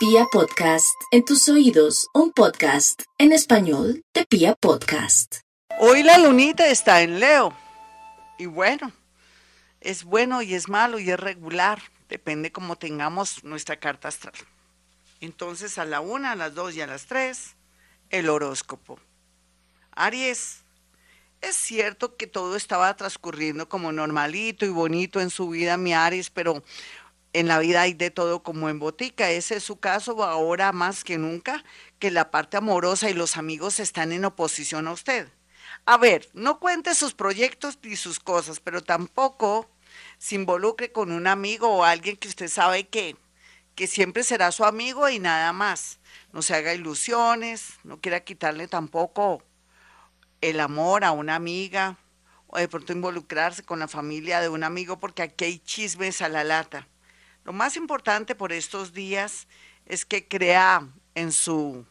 Pia 0.00 0.24
Podcast, 0.32 0.98
en 1.10 1.26
tus 1.26 1.46
oídos, 1.50 2.08
un 2.14 2.32
podcast 2.32 3.02
en 3.18 3.32
español 3.32 4.02
de 4.14 4.24
Pia 4.24 4.54
Podcast. 4.54 5.40
Hoy 5.78 6.02
la 6.02 6.16
lunita 6.16 6.68
está 6.68 7.02
en 7.02 7.20
Leo. 7.20 7.54
Y 8.38 8.46
bueno, 8.46 8.92
es 9.82 10.04
bueno 10.04 10.40
y 10.40 10.54
es 10.54 10.70
malo 10.70 10.98
y 10.98 11.10
es 11.10 11.20
regular. 11.20 11.82
Depende 12.08 12.50
cómo 12.50 12.76
tengamos 12.76 13.44
nuestra 13.44 13.78
carta 13.78 14.08
astral. 14.08 14.32
Entonces 15.20 15.76
a 15.76 15.84
la 15.84 16.00
una, 16.00 16.32
a 16.32 16.36
las 16.36 16.54
dos 16.54 16.74
y 16.74 16.80
a 16.80 16.86
las 16.86 17.04
tres, 17.04 17.54
el 18.08 18.30
horóscopo. 18.30 18.98
Aries, 19.92 20.62
es 21.42 21.56
cierto 21.56 22.16
que 22.16 22.26
todo 22.26 22.56
estaba 22.56 22.96
transcurriendo 22.96 23.68
como 23.68 23.92
normalito 23.92 24.64
y 24.64 24.70
bonito 24.70 25.20
en 25.20 25.28
su 25.28 25.50
vida, 25.50 25.76
mi 25.76 25.92
Aries, 25.92 26.30
pero 26.30 26.62
en 27.32 27.48
la 27.48 27.58
vida 27.58 27.82
hay 27.82 27.94
de 27.94 28.10
todo 28.10 28.42
como 28.42 28.68
en 28.68 28.78
botica. 28.78 29.30
Ese 29.30 29.56
es 29.56 29.64
su 29.64 29.78
caso 29.78 30.22
ahora 30.24 30.72
más 30.72 31.04
que 31.04 31.18
nunca, 31.18 31.64
que 31.98 32.10
la 32.10 32.30
parte 32.30 32.56
amorosa 32.56 33.10
y 33.10 33.14
los 33.14 33.36
amigos 33.36 33.80
están 33.80 34.12
en 34.12 34.24
oposición 34.24 34.88
a 34.88 34.92
usted. 34.92 35.28
A 35.86 35.96
ver, 35.96 36.28
no 36.34 36.58
cuente 36.58 36.94
sus 36.94 37.14
proyectos 37.14 37.78
ni 37.82 37.96
sus 37.96 38.20
cosas, 38.20 38.60
pero 38.60 38.82
tampoco 38.82 39.70
se 40.18 40.34
involucre 40.34 40.92
con 40.92 41.12
un 41.12 41.26
amigo 41.26 41.68
o 41.68 41.84
alguien 41.84 42.16
que 42.16 42.28
usted 42.28 42.48
sabe 42.48 42.88
que, 42.88 43.16
que 43.74 43.86
siempre 43.86 44.22
será 44.22 44.52
su 44.52 44.64
amigo 44.64 45.08
y 45.08 45.18
nada 45.18 45.52
más. 45.52 45.98
No 46.32 46.42
se 46.42 46.54
haga 46.54 46.74
ilusiones, 46.74 47.74
no 47.84 48.00
quiera 48.00 48.20
quitarle 48.20 48.68
tampoco 48.68 49.42
el 50.40 50.60
amor 50.60 51.04
a 51.04 51.12
una 51.12 51.34
amiga 51.34 51.98
o 52.46 52.58
de 52.58 52.68
pronto 52.68 52.92
involucrarse 52.92 53.62
con 53.62 53.78
la 53.78 53.88
familia 53.88 54.40
de 54.40 54.48
un 54.48 54.64
amigo 54.64 54.98
porque 54.98 55.22
aquí 55.22 55.44
hay 55.44 55.58
chismes 55.60 56.22
a 56.22 56.28
la 56.28 56.44
lata. 56.44 56.88
Lo 57.44 57.52
más 57.52 57.76
importante 57.76 58.34
por 58.34 58.52
estos 58.52 58.92
días 58.92 59.46
es 59.86 60.04
que 60.04 60.28
crea 60.28 60.86
en 61.14 61.32
su, 61.32 61.86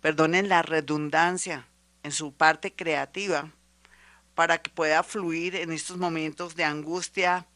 perdonen 0.00 0.48
la 0.48 0.62
redundancia, 0.62 1.66
en 2.02 2.12
su 2.12 2.32
parte 2.32 2.72
creativa, 2.72 3.50
para 4.34 4.58
que 4.58 4.70
pueda 4.70 5.02
fluir 5.02 5.56
en 5.56 5.72
estos 5.72 5.96
momentos 5.96 6.54
de 6.54 6.64
angustia 6.64 7.46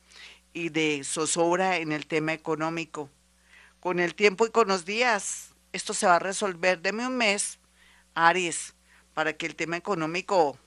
y 0.52 0.70
de 0.70 1.02
zozobra 1.04 1.76
en 1.76 1.92
el 1.92 2.06
tema 2.06 2.32
económico. 2.32 3.08
Con 3.80 4.00
el 4.00 4.14
tiempo 4.14 4.46
y 4.46 4.50
con 4.50 4.68
los 4.68 4.84
días, 4.84 5.50
esto 5.72 5.94
se 5.94 6.06
va 6.06 6.16
a 6.16 6.20
resolver. 6.20 6.80
Deme 6.80 7.06
un 7.06 7.16
mes, 7.16 7.58
Aries, 8.14 8.74
para 9.14 9.32
que 9.32 9.46
el 9.46 9.54
tema 9.54 9.76
económico 9.76 10.58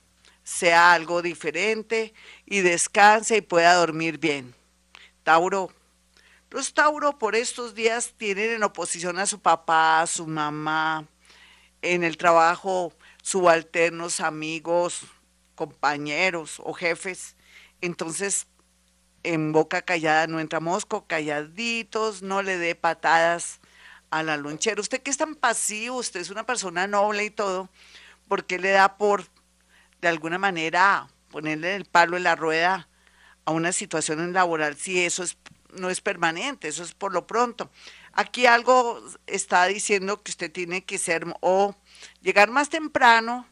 sea 0.42 0.92
algo 0.94 1.22
diferente 1.22 2.14
y 2.46 2.60
descanse 2.60 3.36
y 3.36 3.42
pueda 3.42 3.74
dormir 3.74 4.18
bien. 4.18 4.54
Tauro, 5.22 5.72
los 6.52 6.74
Tauro 6.74 7.18
por 7.18 7.34
estos 7.34 7.74
días 7.74 8.12
tienen 8.16 8.50
en 8.50 8.62
oposición 8.62 9.18
a 9.18 9.26
su 9.26 9.40
papá, 9.40 10.02
a 10.02 10.06
su 10.06 10.26
mamá, 10.26 11.06
en 11.80 12.04
el 12.04 12.16
trabajo 12.18 12.92
subalternos, 13.22 14.20
amigos, 14.20 15.04
compañeros 15.54 16.60
o 16.62 16.74
jefes. 16.74 17.36
Entonces, 17.80 18.46
en 19.22 19.52
boca 19.52 19.82
callada 19.82 20.26
no 20.26 20.40
entra 20.40 20.60
mosco, 20.60 21.06
calladitos, 21.06 22.22
no 22.22 22.42
le 22.42 22.58
dé 22.58 22.74
patadas 22.74 23.60
a 24.10 24.22
la 24.22 24.36
lonchera. 24.36 24.80
Usted 24.80 25.00
que 25.02 25.10
es 25.10 25.16
tan 25.16 25.34
pasivo, 25.34 25.96
usted 25.96 26.20
es 26.20 26.30
una 26.30 26.44
persona 26.44 26.86
noble 26.86 27.24
y 27.24 27.30
todo, 27.30 27.70
¿por 28.28 28.44
qué 28.44 28.58
le 28.58 28.70
da 28.70 28.98
por, 28.98 29.24
de 30.02 30.08
alguna 30.08 30.38
manera, 30.38 31.08
ponerle 31.30 31.76
el 31.76 31.86
palo 31.86 32.16
en 32.18 32.24
la 32.24 32.36
rueda 32.36 32.88
a 33.44 33.52
una 33.52 33.72
situación 33.72 34.32
laboral 34.32 34.76
si 34.76 35.02
eso 35.02 35.22
es 35.22 35.34
no 35.72 35.90
es 35.90 36.00
permanente, 36.00 36.68
eso 36.68 36.82
es 36.82 36.94
por 36.94 37.12
lo 37.12 37.26
pronto. 37.26 37.70
Aquí 38.12 38.46
algo 38.46 39.02
está 39.26 39.64
diciendo 39.66 40.22
que 40.22 40.30
usted 40.30 40.52
tiene 40.52 40.84
que 40.84 40.98
ser 40.98 41.26
o 41.40 41.74
llegar 42.20 42.50
más 42.50 42.68
temprano 42.68 43.46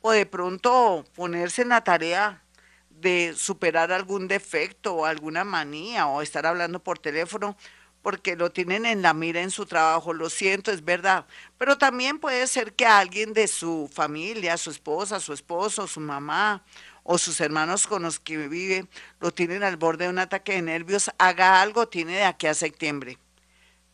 o 0.00 0.10
de 0.12 0.26
pronto 0.26 1.04
ponerse 1.14 1.62
en 1.62 1.70
la 1.70 1.84
tarea 1.84 2.42
de 2.90 3.34
superar 3.36 3.92
algún 3.92 4.28
defecto 4.28 4.94
o 4.94 5.04
alguna 5.06 5.44
manía 5.44 6.06
o 6.06 6.22
estar 6.22 6.46
hablando 6.46 6.82
por 6.82 6.98
teléfono 6.98 7.56
porque 8.02 8.36
lo 8.36 8.50
tienen 8.50 8.86
en 8.86 9.02
la 9.02 9.12
mira 9.12 9.42
en 9.42 9.50
su 9.50 9.66
trabajo, 9.66 10.14
lo 10.14 10.30
siento, 10.30 10.70
es 10.70 10.84
verdad, 10.84 11.26
pero 11.58 11.76
también 11.76 12.18
puede 12.18 12.46
ser 12.46 12.72
que 12.72 12.86
alguien 12.86 13.34
de 13.34 13.46
su 13.46 13.90
familia, 13.92 14.56
su 14.56 14.70
esposa, 14.70 15.20
su 15.20 15.34
esposo, 15.34 15.86
su 15.86 16.00
mamá 16.00 16.64
o 17.12 17.18
sus 17.18 17.40
hermanos 17.40 17.88
con 17.88 18.04
los 18.04 18.20
que 18.20 18.36
vive 18.36 18.86
lo 19.18 19.32
tienen 19.32 19.64
al 19.64 19.76
borde 19.76 20.04
de 20.04 20.10
un 20.10 20.20
ataque 20.20 20.52
de 20.52 20.62
nervios, 20.62 21.10
haga 21.18 21.60
algo, 21.60 21.88
tiene 21.88 22.12
de 22.12 22.22
aquí 22.22 22.46
a 22.46 22.54
septiembre. 22.54 23.18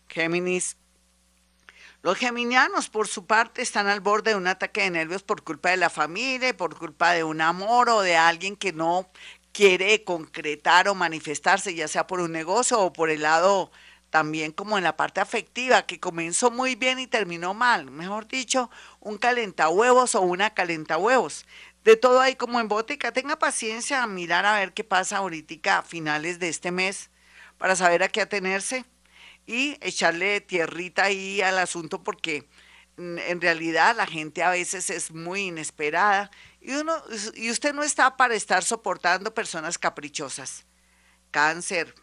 Géminis. 0.06 0.76
Los 2.02 2.18
geminianos, 2.18 2.90
por 2.90 3.08
su 3.08 3.24
parte, 3.24 3.62
están 3.62 3.86
al 3.86 4.00
borde 4.00 4.32
de 4.32 4.36
un 4.36 4.46
ataque 4.46 4.82
de 4.82 4.90
nervios 4.90 5.22
por 5.22 5.42
culpa 5.44 5.70
de 5.70 5.78
la 5.78 5.88
familia, 5.88 6.54
por 6.54 6.76
culpa 6.76 7.12
de 7.12 7.24
un 7.24 7.40
amor 7.40 7.88
o 7.88 8.02
de 8.02 8.16
alguien 8.18 8.54
que 8.54 8.74
no 8.74 9.08
quiere 9.50 10.04
concretar 10.04 10.86
o 10.86 10.94
manifestarse, 10.94 11.74
ya 11.74 11.88
sea 11.88 12.06
por 12.06 12.20
un 12.20 12.32
negocio 12.32 12.78
o 12.78 12.92
por 12.92 13.08
el 13.08 13.22
lado 13.22 13.70
también 14.10 14.52
como 14.52 14.76
en 14.76 14.84
la 14.84 14.96
parte 14.96 15.20
afectiva, 15.20 15.86
que 15.86 16.00
comenzó 16.00 16.50
muy 16.50 16.74
bien 16.74 16.98
y 16.98 17.06
terminó 17.06 17.54
mal. 17.54 17.90
Mejor 17.90 18.28
dicho, 18.28 18.70
un 19.00 19.16
calentahuevos 19.16 20.14
o 20.14 20.20
una 20.20 20.50
calentahuevos 20.50 21.46
de 21.86 21.96
todo 21.96 22.20
ahí 22.20 22.34
como 22.34 22.58
en 22.58 22.66
botica. 22.66 23.12
Tenga 23.12 23.38
paciencia 23.38 24.02
a 24.02 24.08
mirar 24.08 24.44
a 24.44 24.58
ver 24.58 24.74
qué 24.74 24.82
pasa 24.82 25.18
ahorita 25.18 25.78
a 25.78 25.82
finales 25.82 26.40
de 26.40 26.48
este 26.48 26.72
mes 26.72 27.10
para 27.58 27.76
saber 27.76 28.02
a 28.02 28.08
qué 28.08 28.20
atenerse 28.20 28.84
y 29.46 29.78
echarle 29.80 30.40
tierrita 30.40 31.04
ahí 31.04 31.40
al 31.42 31.58
asunto 31.58 32.02
porque 32.02 32.48
mm, 32.96 33.18
en 33.18 33.40
realidad 33.40 33.94
la 33.94 34.06
gente 34.08 34.42
a 34.42 34.50
veces 34.50 34.90
es 34.90 35.12
muy 35.12 35.42
inesperada 35.42 36.32
y 36.60 36.72
uno 36.72 37.00
y 37.36 37.52
usted 37.52 37.72
no 37.72 37.84
está 37.84 38.16
para 38.16 38.34
estar 38.34 38.64
soportando 38.64 39.32
personas 39.32 39.78
caprichosas. 39.78 40.66
Cáncer. 41.30 41.94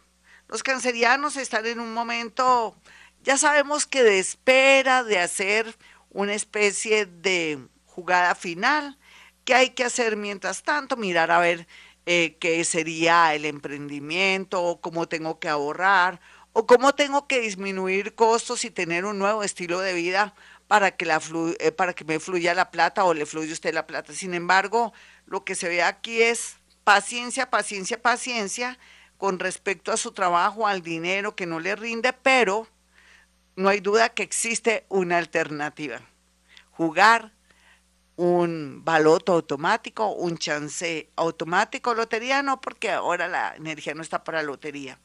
Los 0.48 0.62
cancerianos 0.62 1.36
están 1.36 1.66
en 1.66 1.78
un 1.78 1.92
momento, 1.92 2.74
ya 3.22 3.36
sabemos 3.36 3.86
que 3.86 4.02
de 4.02 4.18
espera 4.18 5.04
de 5.04 5.18
hacer 5.18 5.76
una 6.08 6.32
especie 6.32 7.04
de 7.04 7.58
jugada 7.84 8.34
final 8.34 8.98
¿Qué 9.44 9.54
hay 9.54 9.70
que 9.70 9.84
hacer 9.84 10.16
mientras 10.16 10.62
tanto? 10.62 10.96
Mirar 10.96 11.30
a 11.30 11.38
ver 11.38 11.66
eh, 12.06 12.36
qué 12.40 12.64
sería 12.64 13.34
el 13.34 13.44
emprendimiento, 13.44 14.62
o 14.62 14.80
cómo 14.80 15.06
tengo 15.08 15.38
que 15.38 15.48
ahorrar, 15.48 16.20
o 16.52 16.66
cómo 16.66 16.94
tengo 16.94 17.26
que 17.26 17.40
disminuir 17.40 18.14
costos 18.14 18.64
y 18.64 18.70
tener 18.70 19.04
un 19.04 19.18
nuevo 19.18 19.42
estilo 19.42 19.80
de 19.80 19.92
vida 19.92 20.34
para 20.68 20.92
que, 20.92 21.04
la 21.04 21.20
eh, 21.60 21.72
para 21.72 21.92
que 21.92 22.04
me 22.04 22.20
fluya 22.20 22.54
la 22.54 22.70
plata 22.70 23.04
o 23.04 23.12
le 23.12 23.26
fluya 23.26 23.52
usted 23.52 23.74
la 23.74 23.86
plata. 23.86 24.12
Sin 24.12 24.34
embargo, 24.34 24.92
lo 25.26 25.44
que 25.44 25.54
se 25.54 25.68
ve 25.68 25.82
aquí 25.82 26.22
es 26.22 26.56
paciencia, 26.84 27.50
paciencia, 27.50 28.00
paciencia 28.00 28.78
con 29.18 29.38
respecto 29.38 29.92
a 29.92 29.96
su 29.96 30.12
trabajo, 30.12 30.66
al 30.66 30.82
dinero 30.82 31.36
que 31.36 31.46
no 31.46 31.60
le 31.60 31.76
rinde, 31.76 32.12
pero 32.12 32.66
no 33.56 33.68
hay 33.68 33.80
duda 33.80 34.08
que 34.08 34.22
existe 34.22 34.84
una 34.88 35.18
alternativa. 35.18 36.00
Jugar 36.72 37.32
un 38.16 38.82
baloto 38.84 39.32
automático, 39.32 40.12
un 40.12 40.38
chance 40.38 41.10
automático, 41.16 41.94
lotería 41.94 42.42
no, 42.42 42.60
porque 42.60 42.90
ahora 42.90 43.28
la 43.28 43.56
energía 43.56 43.94
no 43.94 44.02
está 44.02 44.22
para 44.22 44.42
lotería. 44.42 44.98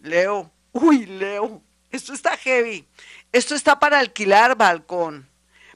Leo, 0.00 0.50
uy, 0.72 1.06
Leo, 1.06 1.62
esto 1.90 2.12
está 2.14 2.36
heavy, 2.36 2.86
esto 3.32 3.54
está 3.54 3.78
para 3.78 3.98
alquilar 3.98 4.56
balcón. 4.56 5.28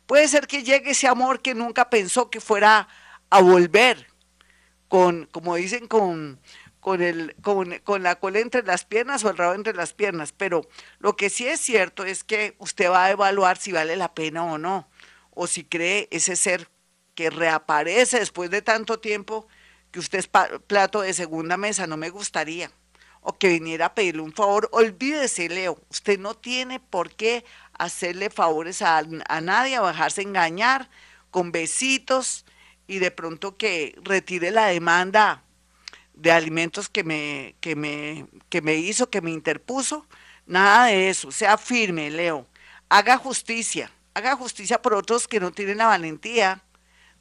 Puede 0.06 0.26
ser 0.28 0.46
que 0.46 0.62
llegue 0.62 0.90
ese 0.90 1.06
amor 1.06 1.40
que 1.40 1.54
nunca 1.54 1.88
pensó 1.90 2.30
que 2.30 2.40
fuera 2.40 2.88
a 3.28 3.40
volver, 3.40 4.08
con, 4.88 5.26
como 5.26 5.54
dicen, 5.54 5.86
con, 5.86 6.40
con, 6.80 7.02
el, 7.02 7.36
con, 7.42 7.78
con 7.84 8.02
la 8.02 8.19
cola 8.19 8.40
entre 8.40 8.62
las 8.62 8.84
piernas 8.84 9.22
o 9.24 9.30
el 9.30 9.36
rabo 9.36 9.54
entre 9.54 9.74
las 9.74 9.92
piernas, 9.92 10.32
pero 10.32 10.62
lo 10.98 11.14
que 11.14 11.30
sí 11.30 11.46
es 11.46 11.60
cierto 11.60 12.04
es 12.04 12.24
que 12.24 12.56
usted 12.58 12.90
va 12.90 13.04
a 13.04 13.10
evaluar 13.10 13.58
si 13.58 13.70
vale 13.70 13.96
la 13.96 14.14
pena 14.14 14.44
o 14.44 14.58
no 14.58 14.88
o 15.35 15.47
si 15.47 15.65
cree 15.65 16.09
ese 16.11 16.37
ser 16.37 16.69
que 17.15 17.31
reaparece 17.31 18.19
después 18.19 18.50
de 18.50 18.62
tanto 18.62 18.99
tiempo 18.99 19.47
que 19.91 19.99
usted 19.99 20.19
es 20.19 20.29
plato 20.29 21.00
de 21.00 21.12
segunda 21.12 21.56
mesa, 21.56 21.87
no 21.87 21.97
me 21.97 22.11
gustaría. 22.11 22.71
O 23.23 23.37
que 23.37 23.49
viniera 23.49 23.87
a 23.87 23.94
pedirle 23.94 24.23
un 24.23 24.32
favor, 24.32 24.69
olvídese, 24.73 25.49
Leo, 25.49 25.79
usted 25.91 26.19
no 26.19 26.35
tiene 26.35 26.81
por 26.81 27.11
qué 27.11 27.44
hacerle 27.75 28.31
favores 28.31 28.81
a, 28.81 28.99
a 28.99 29.41
nadie, 29.41 29.77
a 29.77 29.82
dejarse 29.82 30.23
engañar 30.23 30.88
con 31.31 31.53
besitos 31.53 32.47
y 32.87 32.99
de 32.99 33.11
pronto 33.11 33.56
que 33.56 33.94
retire 34.03 34.50
la 34.50 34.67
demanda 34.67 35.44
de 36.15 36.32
alimentos 36.32 36.88
que 36.88 37.05
me, 37.05 37.55
que 37.61 37.77
me, 37.77 38.27
que 38.49 38.62
me 38.62 38.77
hizo, 38.77 39.11
que 39.11 39.21
me 39.21 39.31
interpuso. 39.31 40.06
Nada 40.47 40.87
de 40.87 41.11
eso, 41.11 41.31
sea 41.31 41.59
firme, 41.59 42.11
Leo. 42.11 42.47
Haga 42.88 43.19
justicia 43.19 43.93
haga 44.14 44.36
justicia 44.36 44.82
por 44.82 44.94
otros 44.94 45.28
que 45.28 45.40
no 45.40 45.52
tienen 45.52 45.78
la 45.78 45.86
valentía 45.86 46.62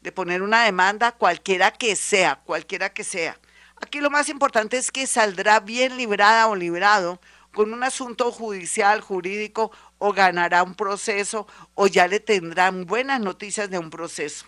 de 0.02 0.12
poner 0.12 0.42
una 0.42 0.64
demanda, 0.64 1.12
cualquiera 1.12 1.72
que 1.72 1.96
sea, 1.96 2.38
cualquiera 2.46 2.94
que 2.94 3.04
sea. 3.04 3.38
Aquí 3.82 4.00
lo 4.00 4.10
más 4.10 4.30
importante 4.30 4.78
es 4.78 4.92
que 4.92 5.08
saldrá 5.08 5.60
bien 5.60 5.98
librada 5.98 6.48
o 6.48 6.56
librado 6.56 7.20
con 7.54 7.74
un 7.74 7.84
asunto 7.84 8.32
judicial, 8.32 9.02
jurídico 9.02 9.72
o 9.98 10.14
ganará 10.14 10.64
un 10.64 10.76
proceso 10.76 11.48
o 11.76 11.88
ya 11.88 12.08
le 12.08 12.20
tendrán 12.20 12.86
buenas 12.86 13.20
noticias 13.20 13.70
de 13.70 13.80
un 13.80 13.90
proceso. 13.90 14.46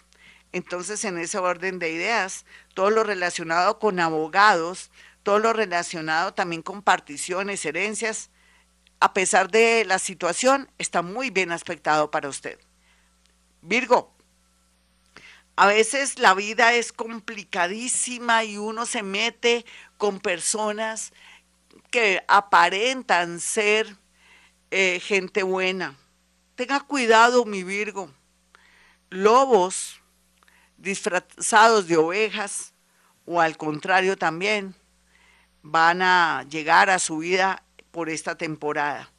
Entonces, 0.54 1.04
en 1.06 1.18
ese 1.18 1.38
orden 1.38 1.80
de 1.80 1.92
ideas, 1.92 2.46
todo 2.74 2.90
lo 2.90 3.04
relacionado 3.04 3.80
con 3.80 4.00
abogados, 4.00 4.92
todo 5.24 5.40
lo 5.40 5.54
relacionado 5.54 6.34
también 6.34 6.62
con 6.62 6.82
particiones, 6.82 7.66
herencias, 7.66 8.30
a 9.02 9.14
pesar 9.14 9.50
de 9.50 9.84
la 9.84 9.98
situación, 9.98 10.70
está 10.78 11.02
muy 11.02 11.32
bien 11.32 11.52
aspectado 11.52 12.12
para 12.12 12.30
usted. 12.30 12.60
Virgo, 13.64 14.14
a 15.56 15.66
veces 15.66 16.20
la 16.20 16.36
vida 16.36 16.74
es 16.74 16.94
complicadísima 16.94 18.44
y 18.44 18.58
uno 18.58 18.86
se 18.86 19.02
mete 19.02 19.66
con 19.98 20.20
personas 20.20 21.14
que 21.90 22.24
aparentan 22.28 23.40
ser 23.40 23.98
eh, 24.70 25.00
gente 25.00 25.42
buena. 25.42 25.98
Tenga 26.56 26.80
cuidado, 26.82 27.44
mi 27.44 27.64
Virgo. 27.64 28.12
Lobos 29.10 30.00
disfrazados 30.78 31.88
de 31.88 31.98
ovejas 31.98 32.74
o 33.26 33.42
al 33.42 33.58
contrario 33.58 34.16
también 34.16 34.76
van 35.64 36.04
a 36.04 36.46
llegar 36.50 36.92
a 36.92 37.00
su 37.00 37.18
vida 37.18 37.64
por 37.92 38.10
esta 38.10 38.36
temporada. 38.36 39.12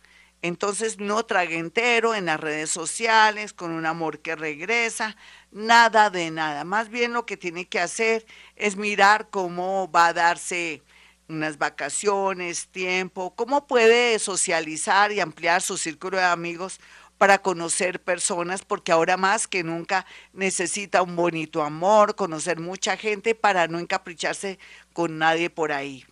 Entonces 0.42 0.98
no 0.98 1.24
traguentero 1.24 2.16
en 2.16 2.26
las 2.26 2.40
redes 2.40 2.70
sociales, 2.70 3.52
con 3.52 3.70
un 3.70 3.86
amor 3.86 4.18
que 4.20 4.34
regresa, 4.34 5.16
nada 5.52 6.10
de 6.10 6.32
nada. 6.32 6.64
Más 6.64 6.88
bien 6.88 7.12
lo 7.12 7.26
que 7.26 7.36
tiene 7.36 7.66
que 7.66 7.78
hacer 7.78 8.26
es 8.56 8.76
mirar 8.76 9.28
cómo 9.30 9.90
va 9.92 10.08
a 10.08 10.12
darse 10.12 10.82
unas 11.28 11.58
vacaciones, 11.58 12.66
tiempo, 12.68 13.34
cómo 13.36 13.68
puede 13.68 14.18
socializar 14.18 15.12
y 15.12 15.20
ampliar 15.20 15.62
su 15.62 15.78
círculo 15.78 16.18
de 16.18 16.24
amigos 16.24 16.80
para 17.18 17.38
conocer 17.38 18.02
personas, 18.02 18.64
porque 18.64 18.90
ahora 18.90 19.16
más 19.16 19.46
que 19.46 19.62
nunca 19.62 20.06
necesita 20.32 21.02
un 21.02 21.14
bonito 21.14 21.62
amor, 21.62 22.16
conocer 22.16 22.58
mucha 22.58 22.96
gente 22.96 23.36
para 23.36 23.68
no 23.68 23.78
encapricharse 23.78 24.58
con 24.92 25.18
nadie 25.18 25.48
por 25.48 25.70
ahí. 25.70 26.04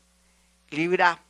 Libra. 0.71 1.21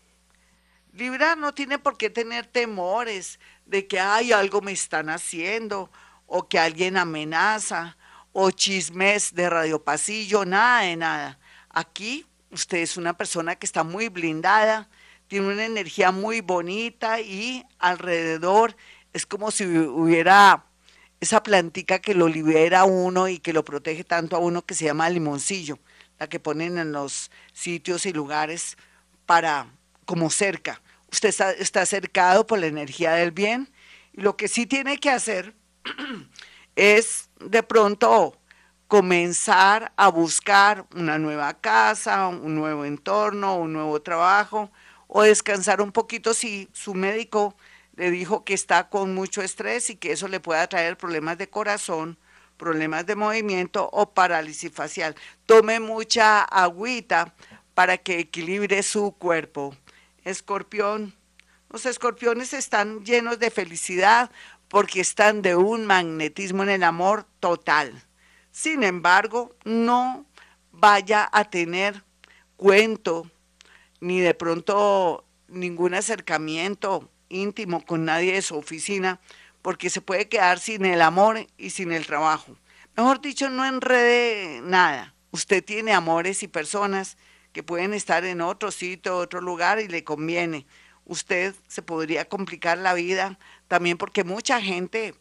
Libra 0.93 1.37
no 1.37 1.55
tiene 1.55 1.79
por 1.79 1.97
qué 1.97 2.11
tener 2.11 2.47
temores 2.47 3.39
de 3.65 3.87
que 3.87 4.01
hay 4.01 4.33
algo 4.33 4.61
me 4.61 4.73
están 4.73 5.09
haciendo 5.09 5.91
o 6.27 6.49
que 6.49 6.59
alguien 6.59 6.97
amenaza 6.97 7.97
o 8.33 8.51
chismes 8.51 9.35
de 9.35 9.49
radio 9.49 9.83
pasillo, 9.83 10.45
nada 10.45 10.83
de 10.83 10.97
nada. 10.97 11.39
Aquí 11.69 12.27
usted 12.51 12.79
es 12.79 12.97
una 12.97 13.17
persona 13.17 13.57
que 13.57 13.67
está 13.67 13.85
muy 13.85 14.09
blindada, 14.09 14.89
tiene 15.29 15.49
una 15.49 15.65
energía 15.65 16.11
muy 16.11 16.41
bonita 16.41 17.21
y 17.21 17.65
alrededor 17.79 18.77
es 19.13 19.27
como 19.27 19.53
si 19.53 19.65
hubiera 19.67 20.65
esa 21.21 21.43
plantica 21.43 22.01
que 22.01 22.15
lo 22.15 22.27
libera 22.27 22.81
a 22.81 22.85
uno 22.85 23.29
y 23.29 23.39
que 23.39 23.53
lo 23.53 23.65
protege 23.65 24.03
tanto 24.03 24.35
a 24.35 24.41
uno 24.41 24.63
que 24.63 24.75
se 24.75 24.87
llama 24.87 25.09
limoncillo, 25.09 25.79
la 26.19 26.29
que 26.29 26.41
ponen 26.41 26.79
en 26.79 26.91
los 26.93 27.31
sitios 27.53 28.07
y 28.07 28.13
lugares 28.13 28.77
para 29.27 29.69
como 30.11 30.29
cerca. 30.29 30.83
Usted 31.13 31.29
está, 31.29 31.53
está 31.53 31.87
cercado 31.87 32.45
por 32.45 32.59
la 32.59 32.67
energía 32.67 33.13
del 33.13 33.31
bien 33.31 33.71
y 34.13 34.23
lo 34.23 34.37
que 34.37 34.49
sí 34.49 34.67
tiene 34.67 34.99
que 34.99 35.09
hacer 35.09 35.55
es 36.75 37.31
de 37.39 37.63
pronto 37.63 38.37
comenzar 38.89 39.93
a 39.95 40.09
buscar 40.09 40.85
una 40.97 41.17
nueva 41.21 41.55
casa, 41.61 42.27
un 42.27 42.57
nuevo 42.57 42.85
entorno, 42.85 43.57
un 43.57 43.73
nuevo 43.73 44.03
trabajo 44.03 44.73
o 45.07 45.23
descansar 45.23 45.81
un 45.81 45.93
poquito 45.93 46.35
si 46.35 46.69
su 46.73 46.95
médico 46.95 47.55
le 47.95 48.11
dijo 48.11 48.43
que 48.45 48.55
está 48.55 48.89
con 48.89 49.15
mucho 49.15 49.43
estrés 49.43 49.91
y 49.91 49.95
que 49.95 50.11
eso 50.11 50.27
le 50.27 50.41
puede 50.41 50.67
traer 50.67 50.99
problemas 50.99 51.39
de 51.39 51.49
corazón, 51.49 52.19
problemas 52.57 53.07
de 53.07 53.15
movimiento 53.15 53.89
o 53.93 54.13
parálisis 54.13 54.73
facial. 54.73 55.15
Tome 55.47 55.79
mucha 55.79 56.43
agüita 56.43 57.33
para 57.75 57.97
que 57.97 58.19
equilibre 58.19 58.83
su 58.83 59.13
cuerpo. 59.13 59.73
Escorpión. 60.25 61.15
Los 61.71 61.87
escorpiones 61.87 62.53
están 62.53 63.05
llenos 63.05 63.39
de 63.39 63.51
felicidad 63.51 64.31
porque 64.69 65.01
están 65.01 65.43
de 65.43 65.57
un 65.57 65.87
magnetismo 65.87 66.63
en 66.63 66.71
el 66.71 66.83
amor 66.83 67.27
total. 67.41 68.05
Sin 68.51 68.83
embargo, 68.83 69.55
no 69.65 70.27
vaya 70.73 71.29
a 71.33 71.45
tener 71.45 72.05
cuento 72.57 73.31
ni 74.01 74.21
de 74.21 74.35
pronto 74.35 75.25
ningún 75.49 75.95
acercamiento 75.95 77.11
íntimo 77.29 77.85
con 77.85 78.05
nadie 78.05 78.35
de 78.35 78.43
su 78.43 78.57
oficina, 78.57 79.21
porque 79.63 79.91
se 79.91 80.01
puede 80.01 80.29
quedar 80.29 80.59
sin 80.59 80.85
el 80.85 81.03
amor 81.03 81.47
y 81.57 81.71
sin 81.71 81.93
el 81.93 82.07
trabajo. 82.07 82.57
Mejor 82.97 83.21
dicho, 83.21 83.51
no 83.51 83.65
enrede 83.65 84.61
nada. 84.63 85.15
Usted 85.31 85.65
tiene 85.65 85.93
amores 85.93 86.43
y 86.43 86.49
personas 86.49 87.17
que 87.53 87.63
pueden 87.63 87.95
estar 87.95 88.25
en 88.25 88.41
otro 88.41 88.71
sitio, 88.71 89.17
otro 89.17 89.41
lugar 89.41 89.81
y 89.81 89.89
le 89.89 90.05
conviene. 90.05 90.67
Usted 91.05 91.55
se 91.69 91.83
podría 91.83 92.29
complicar 92.29 92.79
la 92.79 92.95
vida 92.95 93.39
también 93.69 93.99
porque 93.99 94.25
mucha 94.25 94.61
gente 94.61 95.15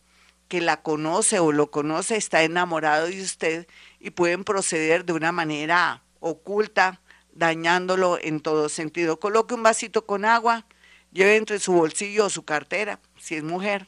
que 0.47 0.61
la 0.61 0.81
conoce 0.81 1.39
o 1.39 1.51
lo 1.51 1.71
conoce 1.71 2.15
está 2.15 2.43
enamorado 2.43 3.07
de 3.07 3.21
usted 3.21 3.67
y 3.99 4.11
pueden 4.11 4.43
proceder 4.43 5.05
de 5.05 5.13
una 5.13 5.31
manera 5.31 6.03
oculta, 6.19 7.01
dañándolo 7.33 8.17
en 8.21 8.39
todo 8.39 8.69
sentido. 8.69 9.19
Coloque 9.19 9.53
un 9.53 9.63
vasito 9.63 10.05
con 10.05 10.25
agua, 10.25 10.65
Lleve 11.11 11.37
entre 11.37 11.59
su 11.59 11.73
bolsillo 11.73 12.25
o 12.27 12.29
su 12.29 12.45
cartera, 12.45 12.99
si 13.17 13.35
es 13.35 13.43
mujer, 13.43 13.87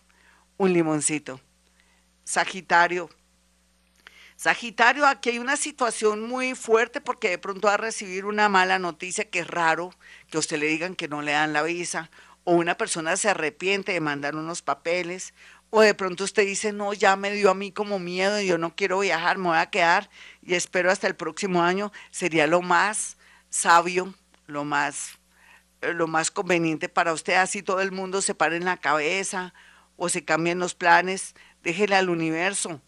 un 0.58 0.74
limoncito. 0.74 1.40
Sagitario. 2.24 3.10
Sagitario, 4.42 5.06
aquí 5.06 5.30
hay 5.30 5.38
una 5.38 5.56
situación 5.56 6.28
muy 6.28 6.56
fuerte 6.56 7.00
porque 7.00 7.30
de 7.30 7.38
pronto 7.38 7.68
va 7.68 7.76
a 7.76 7.78
recibir 7.78 8.26
una 8.26 8.50
mala 8.50 8.80
noticia 8.80 9.30
que 9.30 9.42
es 9.42 9.48
raro 9.48 9.94
que 10.32 10.40
usted 10.40 10.58
le 10.58 10.66
digan 10.66 10.96
que 10.96 11.08
no 11.08 11.22
le 11.22 11.34
dan 11.34 11.54
la 11.54 11.62
visa 11.62 12.10
o 12.44 12.54
una 12.54 12.76
persona 12.76 13.16
se 13.18 13.30
arrepiente 13.30 13.92
de 13.92 14.00
mandar 14.00 14.36
unos 14.36 14.64
papeles 14.64 15.36
o 15.70 15.82
de 15.82 15.94
pronto 15.94 16.24
usted 16.24 16.44
dice, 16.44 16.74
no, 16.74 16.92
ya 16.94 17.16
me 17.18 17.30
dio 17.34 17.52
a 17.52 17.54
mí 17.54 17.72
como 17.72 18.00
miedo, 18.00 18.42
yo 18.42 18.58
no 18.58 18.76
quiero 18.76 18.98
viajar, 18.98 19.38
me 19.38 19.50
voy 19.50 19.60
a 19.60 19.70
quedar 19.70 20.10
y 20.42 20.56
espero 20.56 20.90
hasta 20.90 21.06
el 21.06 21.16
próximo 21.16 21.62
año, 21.62 21.92
sería 22.10 22.48
lo 22.48 22.64
más 22.64 23.18
sabio, 23.52 24.12
lo 24.48 24.66
más 24.66 25.20
eh, 25.82 25.94
lo 25.94 26.08
más 26.08 26.32
conveniente 26.32 26.90
para 26.90 27.14
usted, 27.14 27.36
así 27.36 27.62
todo 27.62 27.82
el 27.82 27.92
mundo 27.92 28.24
se 28.24 28.34
pare 28.34 28.56
en 28.56 28.66
la 28.66 28.78
cabeza 28.78 29.54
o 29.98 30.10
se 30.10 30.26
cambien 30.26 30.58
los 30.58 30.74
planes, 30.74 31.36
déjele 31.62 31.96
al 31.96 32.10
universo 32.10 32.82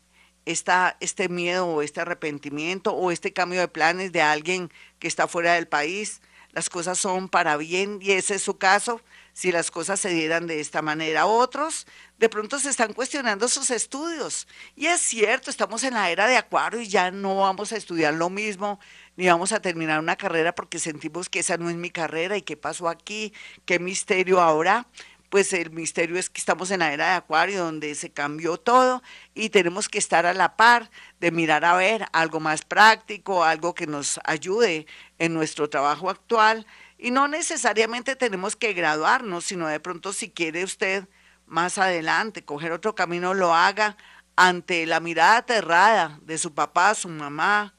esta, 0.45 0.97
este 1.00 1.29
miedo 1.29 1.67
o 1.67 1.81
este 1.81 2.01
arrepentimiento 2.01 2.93
o 2.93 3.12
este 3.12 3.33
cambio 3.33 3.59
de 3.59 3.67
planes 3.67 4.12
de 4.12 4.21
alguien 4.21 4.71
que 5.00 5.07
está 5.07 5.27
fuera 5.27 5.53
del 5.53 5.67
país. 5.67 6.21
Las 6.51 6.69
cosas 6.69 7.00
son 7.00 7.29
para 7.29 7.57
bien 7.57 8.00
y 8.01 8.12
ese 8.12 8.35
es 8.35 8.43
su 8.43 8.57
caso 8.57 9.01
si 9.33 9.51
las 9.51 9.71
cosas 9.71 10.00
se 10.00 10.09
dieran 10.09 10.45
de 10.45 10.59
esta 10.59 10.83
manera. 10.83 11.25
Otros 11.25 11.88
de 12.19 12.29
pronto 12.29 12.59
se 12.59 12.69
están 12.69 12.93
cuestionando 12.93 13.47
sus 13.47 13.71
estudios. 13.71 14.47
Y 14.75 14.85
es 14.85 15.01
cierto, 15.01 15.50
estamos 15.50 15.83
en 15.83 15.95
la 15.95 16.12
era 16.12 16.27
de 16.27 16.38
Acuario 16.38 16.79
y 16.79 16.88
ya 16.88 17.09
no 17.09 17.38
vamos 17.38 17.71
a 17.73 17.77
estudiar 17.77 18.13
lo 18.13 18.29
mismo 18.29 18.79
ni 19.15 19.27
vamos 19.27 19.51
a 19.51 19.62
terminar 19.62 20.00
una 20.00 20.15
carrera 20.15 20.55
porque 20.55 20.79
sentimos 20.79 21.29
que 21.29 21.39
esa 21.39 21.57
no 21.57 21.69
es 21.69 21.75
mi 21.75 21.89
carrera 21.89 22.38
y 22.38 22.41
qué 22.41 22.57
pasó 22.57 22.88
aquí, 22.89 23.33
qué 23.65 23.79
misterio 23.79 24.41
ahora. 24.41 24.88
Pues 25.33 25.51
el 25.51 25.71
misterio 25.71 26.19
es 26.19 26.29
que 26.29 26.39
estamos 26.39 26.69
en 26.69 26.81
la 26.81 26.93
era 26.93 27.07
de 27.07 27.13
Acuario 27.13 27.63
donde 27.63 27.95
se 27.95 28.11
cambió 28.11 28.57
todo 28.57 29.01
y 29.33 29.49
tenemos 29.49 29.89
que 29.89 29.97
estar 29.97 30.27
a 30.27 30.33
la 30.35 30.55
par 30.55 30.91
de 31.19 31.31
mirar 31.31 31.65
a 31.65 31.75
ver 31.75 32.05
algo 32.13 32.39
más 32.39 32.63
práctico, 32.63 33.43
algo 33.43 33.73
que 33.73 33.87
nos 33.87 34.19
ayude 34.25 34.85
en 35.17 35.33
nuestro 35.33 35.71
trabajo 35.71 36.11
actual. 36.11 36.67
Y 36.99 37.09
no 37.09 37.27
necesariamente 37.27 38.15
tenemos 38.15 38.55
que 38.55 38.73
graduarnos, 38.73 39.45
sino 39.45 39.65
de 39.65 39.79
pronto 39.79 40.13
si 40.13 40.29
quiere 40.29 40.63
usted 40.63 41.07
más 41.47 41.79
adelante 41.79 42.45
coger 42.45 42.71
otro 42.71 42.93
camino, 42.93 43.33
lo 43.33 43.55
haga 43.55 43.97
ante 44.35 44.85
la 44.85 44.99
mirada 44.99 45.37
aterrada 45.37 46.19
de 46.21 46.37
su 46.37 46.53
papá, 46.53 46.93
su 46.93 47.09
mamá, 47.09 47.73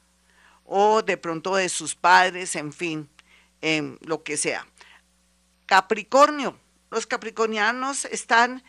o 0.65 1.01
de 1.03 1.15
pronto 1.15 1.55
de 1.55 1.69
sus 1.69 1.95
padres, 1.95 2.53
en 2.57 2.73
fin, 2.73 3.09
en 3.61 3.97
lo 4.01 4.23
que 4.23 4.35
sea. 4.35 4.67
Capricornio, 5.67 6.59
los 6.91 7.07
capricornianos 7.07 8.05
están 8.05 8.63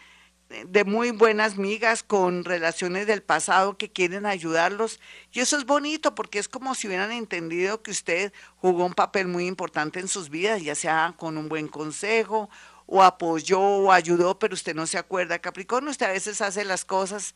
de 0.48 0.84
muy 0.84 1.10
buenas 1.10 1.56
migas 1.56 2.04
con 2.04 2.44
relaciones 2.44 3.06
del 3.06 3.22
pasado 3.22 3.76
que 3.76 3.90
quieren 3.90 4.26
ayudarlos 4.26 5.00
y 5.32 5.40
eso 5.40 5.58
es 5.58 5.66
bonito 5.66 6.14
porque 6.14 6.38
es 6.38 6.48
como 6.48 6.74
si 6.76 6.86
hubieran 6.86 7.10
entendido 7.10 7.82
que 7.82 7.90
usted 7.90 8.32
jugó 8.56 8.84
un 8.84 8.94
papel 8.94 9.26
muy 9.26 9.46
importante 9.46 9.98
en 9.98 10.06
sus 10.06 10.30
vidas, 10.30 10.62
ya 10.62 10.76
sea 10.76 11.14
con 11.16 11.36
un 11.36 11.48
buen 11.48 11.66
consejo 11.66 12.48
o 12.86 13.02
apoyó 13.02 13.60
o 13.60 13.92
ayudó, 13.92 14.38
pero 14.38 14.54
usted 14.54 14.74
no 14.74 14.86
se 14.86 14.98
acuerda. 14.98 15.40
Capricornio, 15.40 15.90
usted 15.90 16.06
a 16.06 16.12
veces 16.12 16.40
hace 16.40 16.64
las 16.64 16.84
cosas 16.84 17.34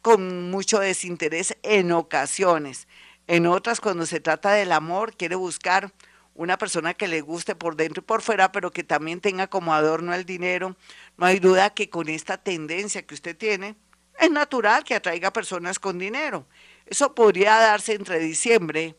con 0.00 0.50
mucho 0.50 0.78
desinterés 0.80 1.56
en 1.62 1.92
ocasiones. 1.92 2.88
En 3.26 3.46
otras, 3.46 3.80
cuando 3.80 4.06
se 4.06 4.20
trata 4.20 4.52
del 4.52 4.72
amor, 4.72 5.14
quiere 5.14 5.36
buscar 5.36 5.92
una 6.40 6.56
persona 6.56 6.94
que 6.94 7.06
le 7.06 7.20
guste 7.20 7.54
por 7.54 7.76
dentro 7.76 8.00
y 8.00 8.06
por 8.06 8.22
fuera, 8.22 8.50
pero 8.50 8.70
que 8.70 8.82
también 8.82 9.20
tenga 9.20 9.48
como 9.48 9.74
adorno 9.74 10.14
el 10.14 10.24
dinero. 10.24 10.74
No 11.18 11.26
hay 11.26 11.38
duda 11.38 11.68
que 11.68 11.90
con 11.90 12.08
esta 12.08 12.38
tendencia 12.38 13.02
que 13.02 13.12
usted 13.12 13.36
tiene, 13.36 13.76
es 14.18 14.30
natural 14.30 14.82
que 14.82 14.94
atraiga 14.94 15.34
personas 15.34 15.78
con 15.78 15.98
dinero. 15.98 16.46
Eso 16.86 17.14
podría 17.14 17.56
darse 17.56 17.92
entre 17.92 18.20
diciembre 18.20 18.96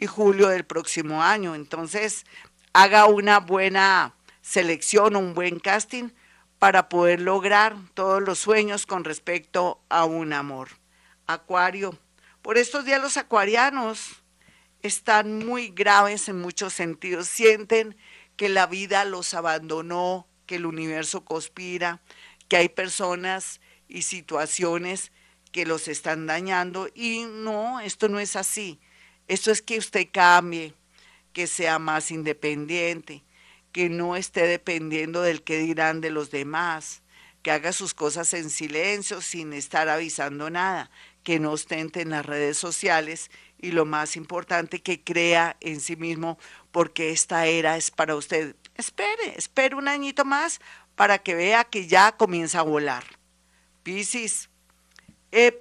y 0.00 0.06
julio 0.06 0.48
del 0.48 0.64
próximo 0.64 1.22
año. 1.22 1.54
Entonces, 1.54 2.24
haga 2.72 3.06
una 3.06 3.38
buena 3.38 4.16
selección, 4.40 5.14
un 5.14 5.34
buen 5.34 5.60
casting 5.60 6.08
para 6.58 6.88
poder 6.88 7.20
lograr 7.20 7.76
todos 7.94 8.20
los 8.20 8.40
sueños 8.40 8.86
con 8.86 9.04
respecto 9.04 9.80
a 9.88 10.04
un 10.04 10.32
amor. 10.32 10.70
Acuario. 11.28 11.96
Por 12.42 12.58
estos 12.58 12.84
días 12.84 13.00
los 13.00 13.16
acuarianos 13.16 14.21
están 14.82 15.38
muy 15.46 15.68
graves 15.68 16.28
en 16.28 16.40
muchos 16.40 16.72
sentidos. 16.72 17.28
Sienten 17.28 17.96
que 18.36 18.48
la 18.48 18.66
vida 18.66 19.04
los 19.04 19.34
abandonó, 19.34 20.26
que 20.46 20.56
el 20.56 20.66
universo 20.66 21.24
conspira, 21.24 22.02
que 22.48 22.56
hay 22.56 22.68
personas 22.68 23.60
y 23.88 24.02
situaciones 24.02 25.12
que 25.52 25.66
los 25.66 25.88
están 25.88 26.26
dañando. 26.26 26.88
Y 26.94 27.24
no, 27.24 27.80
esto 27.80 28.08
no 28.08 28.18
es 28.18 28.36
así. 28.36 28.80
Esto 29.28 29.50
es 29.50 29.62
que 29.62 29.78
usted 29.78 30.08
cambie, 30.12 30.74
que 31.32 31.46
sea 31.46 31.78
más 31.78 32.10
independiente, 32.10 33.22
que 33.70 33.88
no 33.88 34.16
esté 34.16 34.46
dependiendo 34.46 35.22
del 35.22 35.42
que 35.42 35.58
dirán 35.58 36.00
de 36.00 36.10
los 36.10 36.30
demás, 36.30 37.02
que 37.42 37.50
haga 37.50 37.72
sus 37.72 37.94
cosas 37.94 38.34
en 38.34 38.50
silencio 38.50 39.20
sin 39.20 39.52
estar 39.52 39.88
avisando 39.88 40.50
nada, 40.50 40.90
que 41.22 41.38
no 41.38 41.52
ostente 41.52 42.00
en 42.00 42.10
las 42.10 42.26
redes 42.26 42.58
sociales 42.58 43.30
y 43.62 43.70
lo 43.70 43.86
más 43.86 44.16
importante, 44.16 44.82
que 44.82 45.02
crea 45.02 45.56
en 45.60 45.80
sí 45.80 45.96
mismo 45.96 46.38
porque 46.72 47.10
esta 47.12 47.46
era 47.46 47.78
es 47.78 47.90
para 47.90 48.16
usted. 48.16 48.56
Espere, 48.76 49.34
espere 49.36 49.76
un 49.76 49.88
añito 49.88 50.24
más 50.26 50.60
para 50.96 51.18
que 51.18 51.34
vea 51.34 51.64
que 51.64 51.86
ya 51.86 52.12
comienza 52.12 52.58
a 52.58 52.62
volar. 52.62 53.04
Piscis. 53.82 54.50
Eh, 55.34 55.58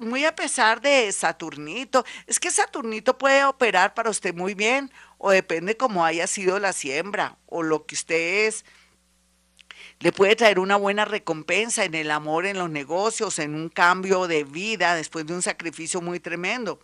muy 0.00 0.26
a 0.26 0.34
pesar 0.34 0.82
de 0.82 1.10
Saturnito, 1.10 2.04
es 2.26 2.38
que 2.38 2.50
Saturnito 2.50 3.16
puede 3.16 3.44
operar 3.46 3.94
para 3.94 4.10
usted 4.10 4.34
muy 4.34 4.52
bien 4.52 4.92
o 5.16 5.30
depende 5.30 5.78
cómo 5.78 6.04
haya 6.04 6.26
sido 6.26 6.58
la 6.58 6.74
siembra 6.74 7.38
o 7.46 7.62
lo 7.62 7.86
que 7.86 7.94
usted 7.94 8.46
es. 8.46 8.66
Le 10.00 10.12
puede 10.12 10.36
traer 10.36 10.58
una 10.58 10.76
buena 10.76 11.06
recompensa 11.06 11.84
en 11.84 11.94
el 11.94 12.10
amor, 12.10 12.44
en 12.44 12.58
los 12.58 12.68
negocios, 12.68 13.38
en 13.38 13.54
un 13.54 13.70
cambio 13.70 14.26
de 14.26 14.44
vida 14.44 14.94
después 14.94 15.24
de 15.24 15.32
un 15.32 15.42
sacrificio 15.42 16.02
muy 16.02 16.20
tremendo. 16.20 16.80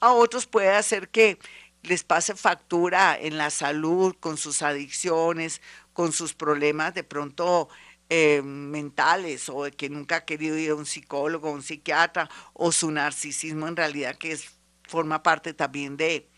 A 0.00 0.12
otros 0.12 0.46
puede 0.46 0.70
hacer 0.70 1.08
que 1.08 1.38
les 1.82 2.02
pase 2.02 2.34
factura 2.34 3.16
en 3.18 3.38
la 3.38 3.50
salud, 3.50 4.14
con 4.18 4.36
sus 4.36 4.62
adicciones, 4.62 5.60
con 5.92 6.12
sus 6.12 6.34
problemas 6.34 6.94
de 6.94 7.04
pronto 7.04 7.68
eh, 8.10 8.42
mentales 8.42 9.48
o 9.48 9.64
de 9.64 9.72
que 9.72 9.88
nunca 9.88 10.16
ha 10.16 10.24
querido 10.24 10.58
ir 10.58 10.70
a 10.70 10.74
un 10.74 10.86
psicólogo, 10.86 11.50
un 11.50 11.62
psiquiatra, 11.62 12.28
o 12.52 12.72
su 12.72 12.90
narcisismo 12.90 13.68
en 13.68 13.76
realidad 13.76 14.16
que 14.16 14.38
forma 14.86 15.22
parte 15.22 15.54
también 15.54 15.96
de, 15.96 16.28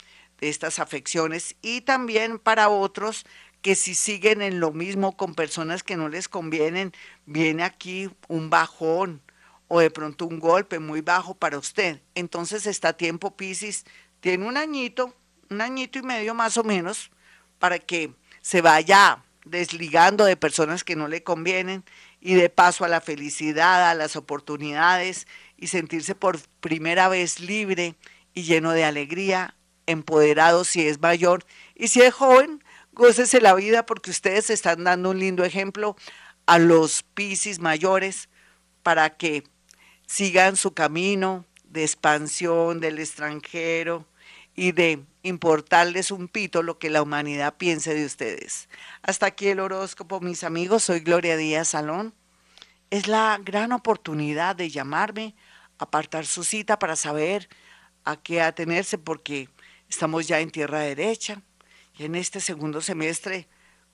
de 0.40 0.48
estas 0.48 0.78
afecciones. 0.78 1.56
Y 1.62 1.80
también 1.82 2.38
para 2.38 2.68
otros 2.68 3.24
que 3.62 3.74
si 3.74 3.94
siguen 3.94 4.42
en 4.42 4.60
lo 4.60 4.72
mismo 4.72 5.16
con 5.16 5.34
personas 5.34 5.82
que 5.82 5.96
no 5.96 6.08
les 6.08 6.28
convienen, 6.28 6.92
viene 7.24 7.64
aquí 7.64 8.10
un 8.28 8.50
bajón 8.50 9.22
o 9.68 9.80
de 9.80 9.90
pronto 9.90 10.26
un 10.26 10.38
golpe 10.38 10.78
muy 10.78 11.00
bajo 11.00 11.34
para 11.34 11.58
usted. 11.58 12.00
Entonces 12.14 12.66
está 12.66 12.92
tiempo, 12.92 13.36
Piscis, 13.36 13.84
tiene 14.20 14.46
un 14.46 14.56
añito, 14.56 15.14
un 15.50 15.60
añito 15.60 15.98
y 15.98 16.02
medio 16.02 16.34
más 16.34 16.56
o 16.56 16.64
menos, 16.64 17.10
para 17.58 17.78
que 17.78 18.12
se 18.40 18.60
vaya 18.60 19.24
desligando 19.44 20.24
de 20.24 20.36
personas 20.36 20.84
que 20.84 20.96
no 20.96 21.08
le 21.08 21.22
convienen 21.22 21.84
y 22.20 22.34
de 22.34 22.50
paso 22.50 22.84
a 22.84 22.88
la 22.88 23.00
felicidad, 23.00 23.88
a 23.88 23.94
las 23.94 24.16
oportunidades 24.16 25.26
y 25.56 25.68
sentirse 25.68 26.14
por 26.14 26.38
primera 26.60 27.08
vez 27.08 27.40
libre 27.40 27.94
y 28.34 28.42
lleno 28.42 28.72
de 28.72 28.84
alegría, 28.84 29.56
empoderado 29.86 30.64
si 30.64 30.86
es 30.86 31.00
mayor 31.00 31.44
y 31.74 31.88
si 31.88 32.02
es 32.02 32.12
joven, 32.12 32.62
gócese 32.92 33.40
la 33.40 33.54
vida 33.54 33.86
porque 33.86 34.10
ustedes 34.10 34.50
están 34.50 34.84
dando 34.84 35.10
un 35.10 35.20
lindo 35.20 35.44
ejemplo 35.44 35.96
a 36.46 36.58
los 36.58 37.02
piscis 37.02 37.60
mayores 37.60 38.28
para 38.82 39.10
que 39.10 39.44
sigan 40.06 40.56
su 40.56 40.72
camino 40.72 41.44
de 41.64 41.82
expansión 41.82 42.80
del 42.80 42.98
extranjero 42.98 44.06
y 44.54 44.72
de 44.72 45.04
importarles 45.22 46.10
un 46.10 46.28
pito 46.28 46.62
lo 46.62 46.78
que 46.78 46.88
la 46.88 47.02
humanidad 47.02 47.54
piense 47.56 47.94
de 47.94 48.06
ustedes. 48.06 48.68
Hasta 49.02 49.26
aquí 49.26 49.48
el 49.48 49.60
horóscopo, 49.60 50.20
mis 50.20 50.44
amigos. 50.44 50.84
Soy 50.84 51.00
Gloria 51.00 51.36
Díaz 51.36 51.68
Salón. 51.68 52.14
Es 52.90 53.08
la 53.08 53.38
gran 53.42 53.72
oportunidad 53.72 54.56
de 54.56 54.70
llamarme, 54.70 55.34
apartar 55.78 56.24
su 56.24 56.44
cita 56.44 56.78
para 56.78 56.96
saber 56.96 57.48
a 58.04 58.16
qué 58.16 58.40
atenerse 58.40 58.96
porque 58.96 59.50
estamos 59.88 60.28
ya 60.28 60.40
en 60.40 60.50
tierra 60.50 60.80
derecha 60.80 61.42
y 61.98 62.04
en 62.04 62.14
este 62.14 62.40
segundo 62.40 62.80
semestre 62.80 63.48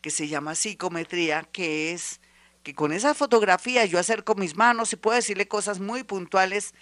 que 0.00 0.08
se 0.10 0.28
llama 0.28 0.54
psicometría, 0.54 1.46
que 1.52 1.92
es 1.92 2.22
que 2.68 2.74
con 2.74 2.92
esa 2.92 3.14
fotografía 3.14 3.86
yo 3.86 3.98
acerco 3.98 4.34
mis 4.34 4.54
manos 4.54 4.92
y 4.92 4.96
puedo 4.96 5.16
decirle 5.16 5.48
cosas 5.48 5.80
muy 5.80 6.02
puntuales 6.02 6.74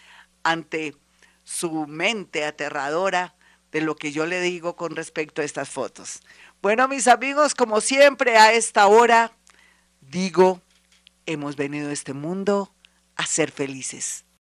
ante 0.43 0.97
su 1.45 1.87
mente 1.87 2.45
aterradora 2.45 3.37
de 3.71 3.83
lo 3.83 3.95
que 3.95 4.11
yo 4.11 4.27
le 4.27 4.41
digo 4.41 4.75
con 4.75 4.97
respecto 4.97 5.43
a 5.43 5.45
estas 5.45 5.69
fotos. 5.69 6.25
Bueno, 6.61 6.89
mis 6.89 7.07
amigos, 7.07 7.55
como 7.55 7.81
siempre 7.81 8.37
a 8.37 8.53
esta 8.53 8.89
hora, 8.89 9.37
digo, 10.01 10.61
hemos 11.25 11.55
venido 11.55 11.91
a 11.91 11.93
este 11.93 12.15
mundo 12.15 12.75
a 13.15 13.25
ser 13.25 13.53
felices. 13.53 14.26